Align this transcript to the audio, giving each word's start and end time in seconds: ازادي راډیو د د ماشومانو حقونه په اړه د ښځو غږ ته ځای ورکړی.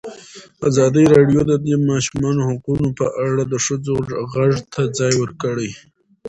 ازادي 0.69 1.03
راډیو 1.15 1.41
د 1.49 1.51
د 1.65 1.67
ماشومانو 1.89 2.41
حقونه 2.49 2.87
په 2.99 3.05
اړه 3.25 3.43
د 3.51 3.55
ښځو 3.65 3.95
غږ 4.33 4.53
ته 4.73 4.81
ځای 4.97 5.13
ورکړی. 5.21 5.69